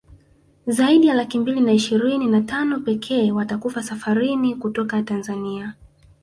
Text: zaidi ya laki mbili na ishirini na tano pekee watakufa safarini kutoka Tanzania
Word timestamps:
zaidi 0.67 1.07
ya 1.07 1.13
laki 1.15 1.39
mbili 1.39 1.59
na 1.61 1.71
ishirini 1.73 2.27
na 2.27 2.41
tano 2.41 2.79
pekee 2.79 3.31
watakufa 3.31 3.83
safarini 3.83 4.55
kutoka 4.55 5.03
Tanzania 5.03 5.73